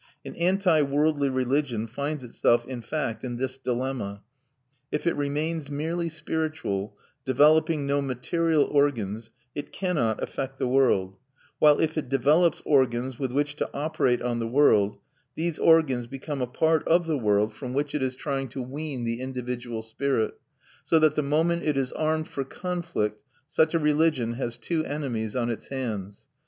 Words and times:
An 0.25 0.35
anti 0.35 0.81
worldly 0.81 1.29
religion 1.29 1.85
finds 1.85 2.23
itself 2.23 2.65
in 2.65 2.81
fact 2.81 3.23
in 3.23 3.37
this 3.37 3.55
dilemma: 3.59 4.23
if 4.91 5.05
it 5.05 5.15
remains 5.15 5.69
merely 5.69 6.09
spiritual, 6.09 6.97
developing 7.23 7.85
no 7.85 8.01
material 8.01 8.63
organs, 8.63 9.29
it 9.53 9.71
cannot 9.71 10.23
affect 10.23 10.57
the 10.57 10.67
world; 10.67 11.17
while 11.59 11.79
if 11.79 11.99
it 11.99 12.09
develops 12.09 12.63
organs 12.65 13.19
with 13.19 13.31
which 13.31 13.55
to 13.57 13.69
operate 13.75 14.23
on 14.23 14.39
the 14.39 14.47
world, 14.47 14.97
these 15.35 15.59
organs 15.59 16.07
become 16.07 16.41
a 16.41 16.47
part 16.47 16.81
of 16.87 17.05
the 17.05 17.19
world 17.19 17.53
from 17.53 17.71
which 17.71 17.93
it 17.93 18.01
is 18.01 18.15
trying 18.15 18.47
to 18.49 18.61
wean 18.63 19.03
the 19.03 19.21
individual 19.21 19.83
spirit, 19.83 20.33
so 20.83 20.97
that 20.97 21.13
the 21.13 21.21
moment 21.21 21.61
it 21.61 21.77
is 21.77 21.91
armed 21.93 22.27
for 22.27 22.43
conflict 22.43 23.21
such 23.51 23.75
a 23.75 23.77
religion 23.77 24.33
has 24.33 24.57
two 24.57 24.83
enemies 24.83 25.35
on 25.35 25.51
its 25.51 25.67
hands. 25.67 26.27